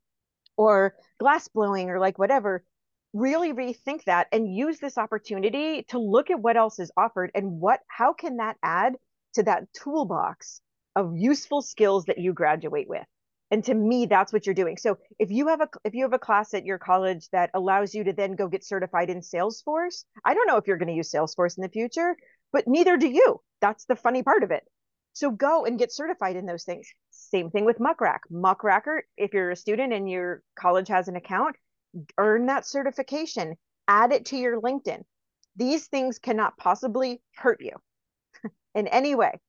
[0.55, 2.63] or glass blowing, or like whatever
[3.11, 7.49] really rethink that and use this opportunity to look at what else is offered and
[7.49, 8.95] what how can that add
[9.33, 10.61] to that toolbox
[10.95, 13.05] of useful skills that you graduate with
[13.51, 14.77] and to me that's what you're doing.
[14.77, 17.93] So if you have a if you have a class at your college that allows
[17.93, 20.93] you to then go get certified in salesforce i don't know if you're going to
[20.93, 22.15] use salesforce in the future
[22.55, 23.41] but neither do you.
[23.59, 24.63] That's the funny part of it.
[25.11, 26.87] So go and get certified in those things.
[27.11, 28.21] Same thing with Muck Rack.
[28.31, 31.57] Muckracker if you're a student and your college has an account
[32.17, 33.55] earn that certification,
[33.89, 35.03] add it to your LinkedIn.
[35.57, 37.71] These things cannot possibly hurt you
[38.75, 39.39] in any way.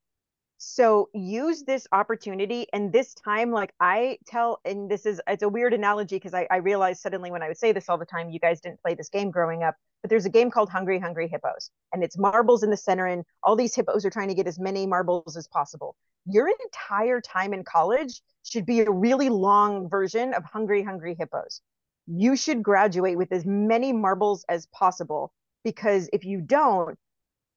[0.59, 5.49] So use this opportunity and this time, like I tell, and this is it's a
[5.49, 8.31] weird analogy because I, I realized suddenly when I would say this all the time,
[8.31, 11.29] you guys didn't play this game growing up, but there's a game called Hungry Hungry
[11.29, 14.47] Hippos, and it's marbles in the center, and all these hippos are trying to get
[14.47, 15.95] as many marbles as possible.
[16.25, 21.61] Your entire time in college should be a really long version of Hungry Hungry Hippos
[22.07, 25.33] you should graduate with as many marbles as possible
[25.64, 26.97] because if you don't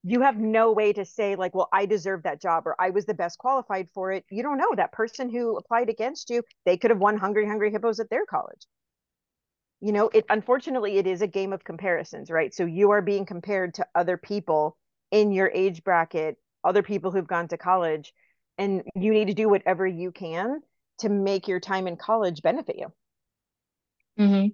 [0.03, 3.05] you have no way to say like well i deserve that job or i was
[3.05, 4.23] the best qualified for it.
[4.29, 7.71] You don't know that person who applied against you they could have won hungry hungry
[7.71, 8.65] hippos at their college.
[9.81, 12.53] You know it unfortunately it is a game of comparisons right?
[12.53, 14.77] So you are being compared to other people
[15.11, 18.13] in your age bracket other people who've gone to college
[18.57, 20.61] and you need to do whatever you can
[20.99, 22.91] to make your time in college benefit you.
[24.19, 24.47] Mm-hmm.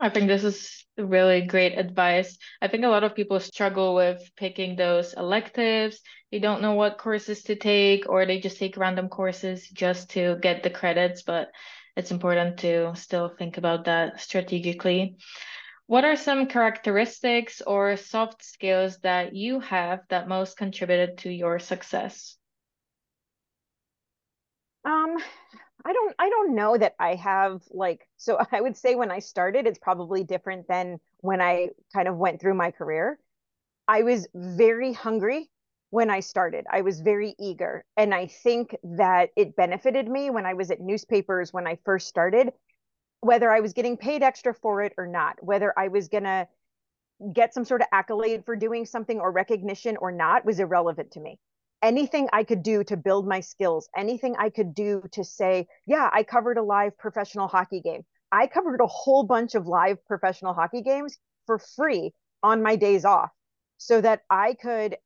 [0.00, 2.38] I think this is really great advice.
[2.62, 6.00] I think a lot of people struggle with picking those electives.
[6.32, 10.38] They don't know what courses to take, or they just take random courses just to
[10.40, 11.22] get the credits.
[11.22, 11.50] But
[11.96, 15.16] it's important to still think about that strategically.
[15.86, 21.58] What are some characteristics or soft skills that you have that most contributed to your
[21.58, 22.38] success?
[24.84, 25.18] Um,
[25.84, 29.18] I don't I don't know that I have like so I would say when I
[29.18, 33.18] started it's probably different than when I kind of went through my career.
[33.88, 35.50] I was very hungry
[35.90, 36.64] when I started.
[36.70, 40.80] I was very eager and I think that it benefited me when I was at
[40.80, 42.52] newspapers when I first started
[43.20, 46.48] whether I was getting paid extra for it or not, whether I was going to
[47.32, 51.20] get some sort of accolade for doing something or recognition or not was irrelevant to
[51.20, 51.38] me
[51.82, 56.10] anything I could do to build my skills, anything I could do to say, yeah,
[56.12, 58.02] I covered a live professional hockey game.
[58.32, 62.12] I covered a whole bunch of live professional hockey games for free
[62.42, 63.30] on my days off
[63.78, 64.96] so that I could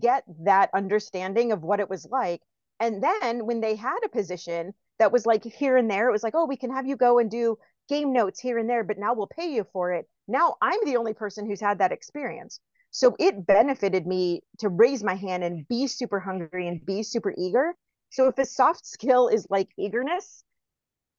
[0.00, 2.42] get that understanding of what it was like.
[2.78, 6.22] And then when they had a position that was like here and there, it was
[6.22, 8.98] like, oh, we can have you go and do game notes here and there, but
[8.98, 10.06] now we'll pay you for it.
[10.28, 12.60] Now I'm the only person who's had that experience.
[12.96, 17.34] So it benefited me to raise my hand and be super hungry and be super
[17.36, 17.74] eager.
[18.08, 20.42] So if a soft skill is like eagerness,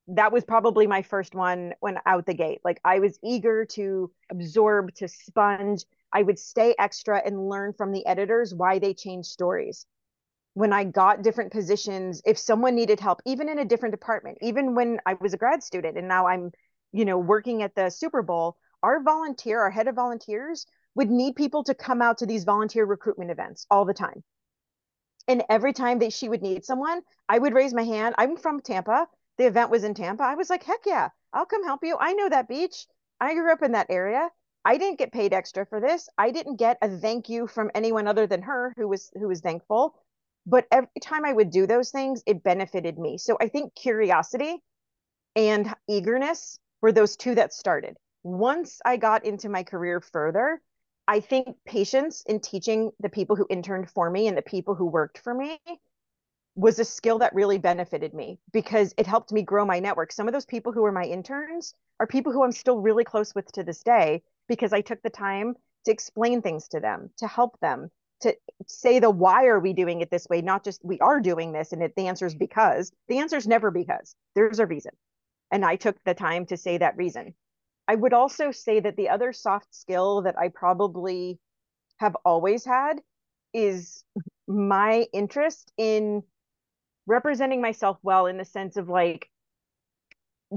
[0.08, 2.62] that was probably my first one when out the gate.
[2.66, 5.86] Like I was eager to absorb, to sponge.
[6.12, 9.86] I would stay extra and learn from the editors why they changed stories.
[10.56, 14.74] When I got different positions, if someone needed help, even in a different department, even
[14.74, 16.54] when I was a grad student and now I'm,
[16.92, 20.66] you know, working at the Super Bowl, our volunteer, our head of volunteers
[20.97, 24.23] would need people to come out to these volunteer recruitment events all the time.
[25.29, 28.15] And every time that she would need someone, I would raise my hand.
[28.17, 29.07] I'm from Tampa
[29.38, 31.95] the event was in Tampa, I was like, heck yeah, I'll come help you.
[31.99, 32.86] I know that beach.
[33.19, 34.29] I grew up in that area.
[34.65, 36.10] I didn't get paid extra for this.
[36.17, 39.41] I didn't get a thank you from anyone other than her who was who was
[39.41, 39.95] thankful.
[40.45, 43.17] But every time I would do those things, it benefited me.
[43.17, 44.57] So I think curiosity
[45.36, 47.97] and eagerness were those two that started.
[48.23, 50.62] Once I got into my career further,
[51.08, 54.86] I think patience in teaching the people who interned for me and the people who
[54.86, 55.58] worked for me
[56.56, 60.12] was a skill that really benefited me because it helped me grow my network.
[60.12, 63.34] Some of those people who were my interns are people who I'm still really close
[63.34, 67.28] with to this day because I took the time to explain things to them, to
[67.28, 67.89] help them,
[68.22, 71.52] to say the why are we doing it this way, not just we are doing
[71.52, 72.91] this and it, the answer is because.
[73.08, 74.15] The answer is never because.
[74.36, 74.91] There's a reason.
[75.52, 77.36] And I took the time to say that reason.
[77.88, 81.39] I would also say that the other soft skill that I probably
[81.97, 83.02] have always had
[83.54, 84.04] is
[84.47, 86.23] my interest in
[87.06, 89.30] representing myself well in the sense of like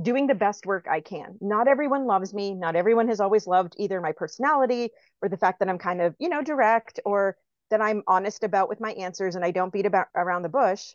[0.01, 1.37] doing the best work I can.
[1.41, 2.55] Not everyone loves me.
[2.55, 4.91] Not everyone has always loved either my personality
[5.23, 7.37] or the fact that I'm kind of, you know, direct or
[7.71, 10.95] that I'm honest about with my answers and I don't beat about around the bush.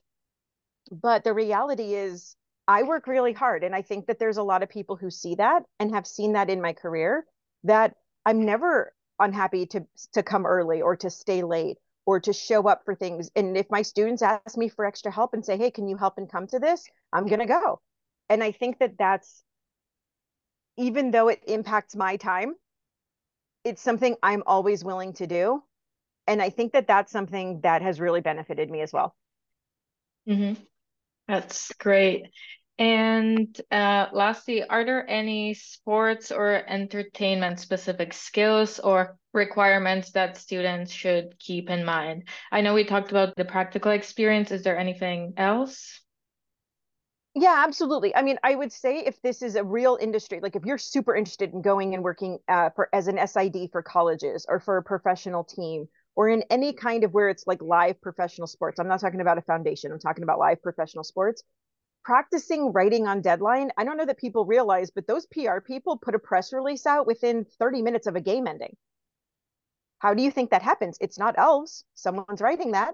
[0.92, 2.36] But the reality is
[2.68, 5.36] I work really hard and I think that there's a lot of people who see
[5.36, 7.26] that and have seen that in my career
[7.64, 12.68] that I'm never unhappy to to come early or to stay late or to show
[12.68, 13.32] up for things.
[13.36, 16.18] And if my students ask me for extra help and say, hey, can you help
[16.18, 16.86] and come to this?
[17.12, 17.82] I'm going to go.
[18.30, 19.44] And I think that that's,
[20.78, 22.56] even though it impacts my time,
[23.64, 25.64] it's something I'm always willing to do.
[26.28, 29.16] And I think that that's something that has really benefited me as well.
[30.30, 30.62] Mm-hmm.
[31.28, 32.28] That's great.
[32.78, 40.92] And uh, lastly, are there any sports or entertainment specific skills or requirements that students
[40.92, 42.28] should keep in mind?
[42.52, 44.52] I know we talked about the practical experience.
[44.52, 46.02] Is there anything else?
[47.34, 48.16] Yeah, absolutely.
[48.16, 51.14] I mean, I would say if this is a real industry, like if you're super
[51.16, 54.84] interested in going and working uh, for as an SID for colleges or for a
[54.84, 58.80] professional team or in any kind of where it's like live professional sports.
[58.80, 59.92] I'm not talking about a foundation.
[59.92, 61.44] I'm talking about live professional sports
[62.06, 63.72] practicing writing on deadline.
[63.78, 67.08] I don't know that people realize, but those PR people put a press release out
[67.08, 68.78] within 30 minutes of a game ending.
[69.98, 71.00] How do you think that happens?
[71.02, 71.84] It's not elves.
[71.96, 72.94] Someone's writing that.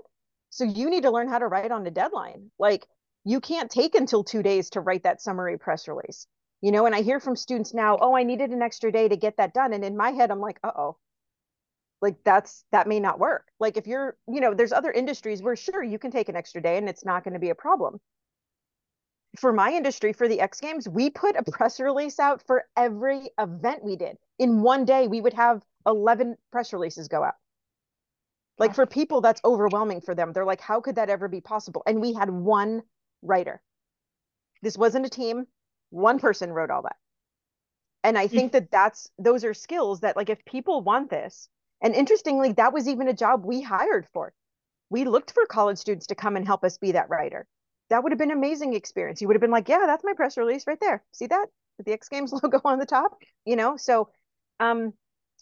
[0.49, 2.51] So you need to learn how to write on a deadline.
[2.57, 2.87] Like
[3.25, 6.25] you can't take until two days to write that summary press release.
[6.61, 9.17] You know, and I hear from students now, oh, I needed an extra day to
[9.17, 9.73] get that done.
[9.73, 10.97] And in my head, I'm like, uh oh,
[12.01, 13.47] like that's that may not work.
[13.59, 16.61] Like if you're, you know, there's other industries where sure you can take an extra
[16.61, 17.99] day and it's not going to be a problem
[19.37, 23.29] for my industry for the X Games, we put a press release out for every
[23.39, 24.17] event we did.
[24.39, 27.35] In one day, we would have 11 press releases go out.
[28.57, 30.33] Like for people, that's overwhelming for them.
[30.33, 31.81] They're like, how could that ever be possible?
[31.87, 32.83] And we had one
[33.21, 33.61] writer.
[34.61, 35.47] This wasn't a team.
[35.89, 36.97] One person wrote all that.
[38.03, 41.49] And I think that that's those are skills that like if people want this,
[41.81, 44.33] and interestingly, that was even a job we hired for.
[44.89, 47.47] We looked for college students to come and help us be that writer
[47.91, 49.21] that would have been an amazing experience.
[49.21, 51.03] You would have been like, yeah, that's my press release right there.
[51.11, 51.47] See that?
[51.77, 53.77] With the X Games logo on the top, you know?
[53.77, 54.09] So
[54.59, 54.93] um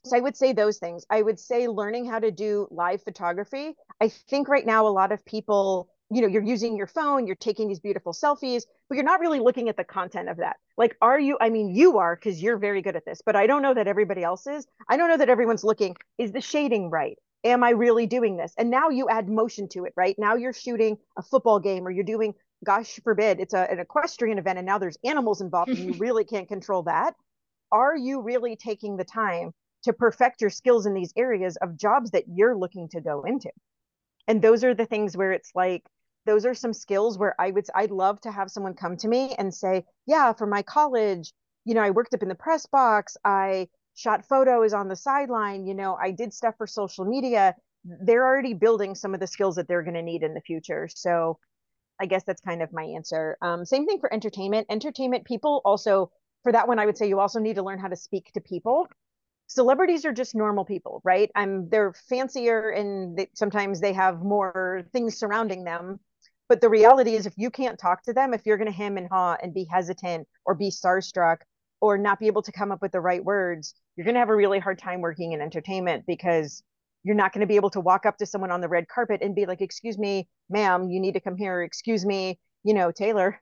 [0.03, 1.05] so I would say those things.
[1.09, 3.75] I would say learning how to do live photography.
[4.01, 7.35] I think right now a lot of people, you know, you're using your phone, you're
[7.35, 10.57] taking these beautiful selfies, but you're not really looking at the content of that.
[10.77, 11.37] Like, are you?
[11.39, 13.87] I mean, you are because you're very good at this, but I don't know that
[13.87, 14.65] everybody else is.
[14.87, 15.95] I don't know that everyone's looking.
[16.17, 17.17] Is the shading right?
[17.43, 18.53] am I really doing this?
[18.57, 20.17] And now you add motion to it, right?
[20.17, 22.33] Now you're shooting a football game or you're doing,
[22.65, 26.25] gosh forbid, it's a, an equestrian event and now there's animals involved and you really
[26.25, 27.15] can't control that.
[27.71, 29.53] Are you really taking the time
[29.83, 33.49] to perfect your skills in these areas of jobs that you're looking to go into?
[34.27, 35.83] And those are the things where it's like,
[36.29, 39.33] those are some skills where I would, I'd love to have someone come to me
[39.39, 41.33] and say, yeah, for my college,
[41.65, 43.17] you know, I worked up in the press box.
[43.25, 47.53] I shot photos on the sideline you know i did stuff for social media
[48.05, 50.87] they're already building some of the skills that they're going to need in the future
[50.93, 51.37] so
[51.99, 56.09] i guess that's kind of my answer um, same thing for entertainment entertainment people also
[56.43, 58.39] for that one i would say you also need to learn how to speak to
[58.39, 58.87] people
[59.49, 61.29] celebrities are just normal people, right?
[61.35, 65.99] I'm they're fancier and they, sometimes they have more things surrounding them.
[66.49, 68.97] But the reality is, if you can't talk to them, if you're going to hem
[68.97, 71.37] and haw and be hesitant or be starstruck
[71.79, 74.29] or not be able to come up with the right words, you're going to have
[74.29, 76.63] a really hard time working in entertainment because
[77.03, 79.21] you're not going to be able to walk up to someone on the red carpet
[79.21, 81.61] and be like, "Excuse me, ma'am, you need to come here.
[81.61, 83.39] Excuse me, you know, Taylor,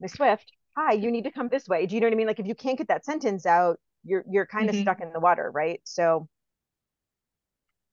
[0.00, 2.26] Miss Swift, hi, you need to come this way." Do you know what I mean?
[2.26, 4.82] Like if you can't get that sentence out, you're you're kind of mm-hmm.
[4.82, 5.80] stuck in the water, right?
[5.84, 6.28] So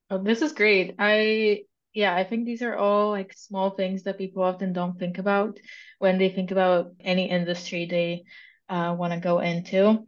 [0.09, 0.95] Oh, this is great.
[0.99, 1.63] I
[1.93, 5.59] yeah, I think these are all like small things that people often don't think about
[5.99, 8.23] when they think about any industry they
[8.69, 10.05] uh, want to go into.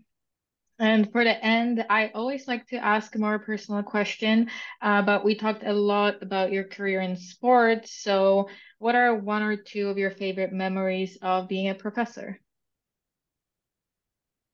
[0.79, 4.49] And for the end, I always like to ask a more personal question,
[4.81, 7.93] uh, but we talked a lot about your career in sports.
[8.03, 12.39] So, what are one or two of your favorite memories of being a professor?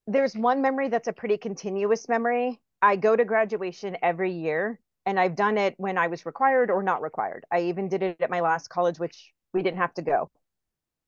[0.06, 2.60] There's one memory that's a pretty continuous memory.
[2.82, 6.82] I go to graduation every year, and I've done it when I was required or
[6.82, 7.44] not required.
[7.50, 10.30] I even did it at my last college, which we didn't have to go.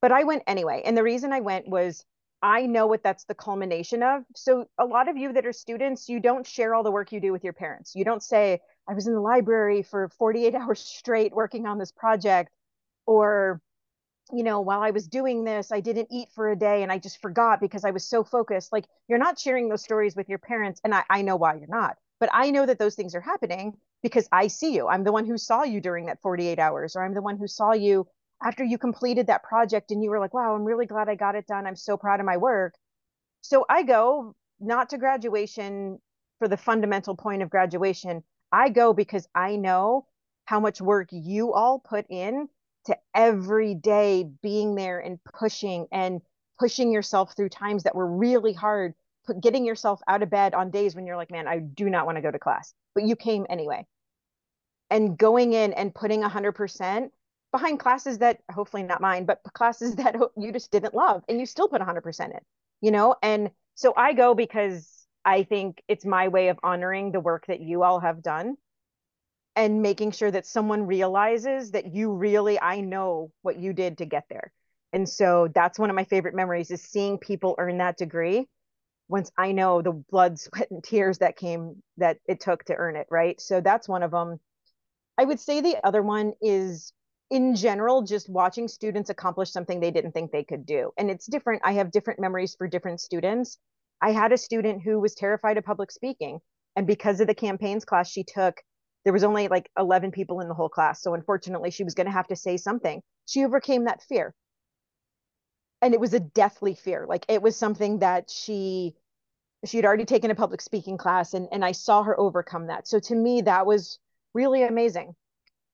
[0.02, 0.82] But I went anyway.
[0.84, 2.04] And the reason I went was
[2.42, 4.22] I know what that's the culmination of.
[4.36, 7.18] So a lot of you that are students, you don't share all the work you
[7.18, 7.94] do with your parents.
[7.94, 11.90] You don't say, I was in the library for 48 hours straight working on this
[11.90, 12.52] project,
[13.06, 13.62] or,
[14.30, 16.98] you know, while I was doing this, I didn't eat for a day and I
[16.98, 18.72] just forgot because I was so focused.
[18.72, 20.82] Like you're not sharing those stories with your parents.
[20.84, 21.96] And I, I know why you're not.
[22.24, 24.88] But I know that those things are happening because I see you.
[24.88, 27.46] I'm the one who saw you during that 48 hours, or I'm the one who
[27.46, 28.06] saw you
[28.42, 31.34] after you completed that project and you were like, wow, I'm really glad I got
[31.34, 31.66] it done.
[31.66, 32.76] I'm so proud of my work.
[33.42, 35.98] So I go not to graduation
[36.38, 38.24] for the fundamental point of graduation.
[38.50, 40.06] I go because I know
[40.46, 42.48] how much work you all put in
[42.86, 46.22] to every day being there and pushing and
[46.58, 48.94] pushing yourself through times that were really hard,
[49.40, 52.16] getting yourself out of bed on days when you're like, man, I do not want
[52.16, 53.86] to go to class, but you came anyway.
[54.90, 57.10] And going in and putting 100%
[57.52, 61.46] behind classes that hopefully not mine, but classes that you just didn't love and you
[61.46, 62.40] still put 100% in,
[62.80, 63.14] you know?
[63.22, 67.60] And so I go because I think it's my way of honoring the work that
[67.60, 68.56] you all have done
[69.56, 74.04] and making sure that someone realizes that you really, I know what you did to
[74.04, 74.52] get there.
[74.92, 78.48] And so that's one of my favorite memories is seeing people earn that degree
[79.08, 82.96] once I know the blood, sweat, and tears that came that it took to earn
[82.96, 83.40] it, right?
[83.40, 84.40] So that's one of them.
[85.18, 86.92] I would say the other one is
[87.30, 90.92] in general, just watching students accomplish something they didn't think they could do.
[90.98, 91.62] And it's different.
[91.64, 93.58] I have different memories for different students.
[94.00, 96.40] I had a student who was terrified of public speaking.
[96.76, 98.60] And because of the campaigns class she took,
[99.04, 101.02] there was only like 11 people in the whole class.
[101.02, 103.02] So unfortunately, she was going to have to say something.
[103.26, 104.34] She overcame that fear.
[105.82, 107.06] And it was a deathly fear.
[107.08, 108.94] Like it was something that she
[109.64, 112.86] she had already taken a public speaking class and, and I saw her overcome that.
[112.86, 113.98] So to me, that was
[114.34, 115.14] really amazing.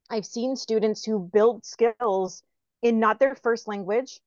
[0.09, 2.43] I've seen students who build skills
[2.83, 4.21] in not their first language,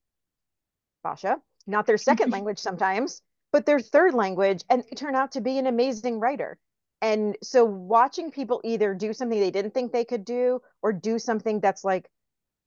[1.02, 3.22] Basha, not their second language sometimes,
[3.52, 6.58] but their third language, and they turn out to be an amazing writer.
[7.02, 11.18] And so watching people either do something they didn't think they could do or do
[11.18, 12.08] something that's like,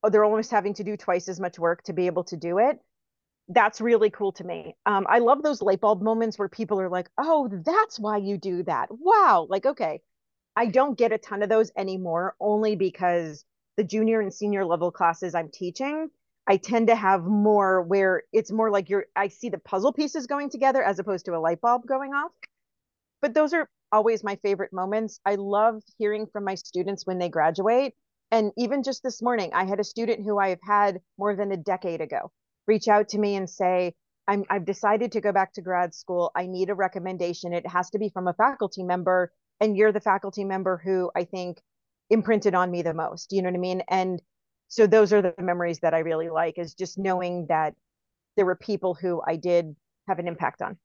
[0.04, 2.60] oh, they're almost having to do twice as much work to be able to do
[2.60, 2.80] it.
[3.50, 4.76] That's really cool to me.
[4.86, 8.38] Um, I love those light bulb moments where people are like, oh, that's why you
[8.38, 8.90] do that.
[8.92, 9.48] Wow.
[9.50, 10.02] Like, okay,
[10.56, 13.46] I don't get a ton of those anymore, only because
[13.78, 16.10] the junior and senior level classes I'm teaching,
[16.46, 20.28] I tend to have more where it's more like you're, I see the puzzle pieces
[20.28, 22.32] going together as opposed to a light bulb going off.
[23.22, 25.22] But those are always my favorite moments.
[25.26, 27.96] I love hearing from my students when they graduate.
[28.32, 31.52] And even just this morning, I had a student who I have had more than
[31.52, 32.32] a decade ago
[32.68, 33.96] reach out to me and say,
[34.28, 36.32] I'm, I've decided to go back to grad school.
[36.36, 37.54] I need a recommendation.
[37.54, 41.24] It has to be from a faculty member and you're the faculty member who I
[41.24, 41.62] think
[42.10, 43.32] imprinted on me the most.
[43.32, 43.84] You know what I mean?
[43.90, 44.22] And
[44.68, 47.74] so those are the memories that I really like is just knowing that
[48.36, 49.76] there were people who I did
[50.08, 50.78] have an impact on.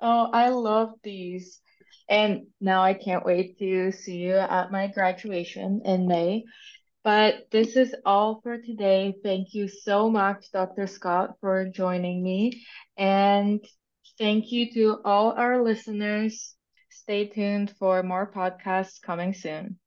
[0.00, 1.60] Oh, I love these.
[2.08, 6.44] And now I can't wait to see you at my graduation in May.
[7.02, 9.14] But this is all for today.
[9.22, 10.86] Thank you so much, Dr.
[10.86, 12.64] Scott, for joining me.
[12.96, 13.64] And
[14.18, 16.54] thank you to all our listeners.
[16.90, 19.78] Stay tuned for more podcasts coming soon.